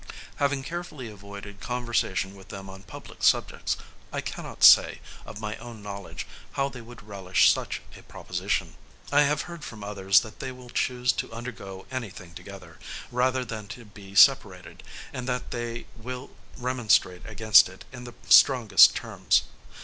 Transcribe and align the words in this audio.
Having 0.37 0.63
carefully 0.63 1.11
avoided 1.11 1.59
conversation 1.59 2.33
with 2.33 2.47
them 2.47 2.71
on 2.71 2.81
public 2.81 3.21
subjects, 3.21 3.77
I 4.11 4.19
cannot 4.19 4.63
say, 4.63 4.99
of 5.27 5.39
my 5.39 5.57
own 5.57 5.83
knowledge, 5.83 6.25
how 6.53 6.69
they 6.69 6.81
would 6.81 7.03
relish 7.07 7.51
such 7.53 7.83
a 7.95 8.01
proposition. 8.01 8.77
I 9.11 9.21
have 9.21 9.43
heard 9.43 9.63
from 9.63 9.83
others, 9.83 10.21
that 10.21 10.39
they 10.39 10.51
will 10.51 10.71
choose 10.71 11.11
to 11.11 11.31
undergo 11.31 11.85
any 11.91 12.09
thing 12.09 12.33
together, 12.33 12.79
rather 13.11 13.45
than 13.45 13.67
to 13.77 13.85
be 13.85 14.15
separated, 14.15 14.81
and 15.13 15.27
that 15.29 15.51
they 15.51 15.85
will 15.95 16.31
remonstrate 16.57 17.23
against 17.27 17.69
it 17.69 17.85
in 17.93 18.05
the 18.05 18.15
strongest 18.27 18.95
terms. 18.95 19.43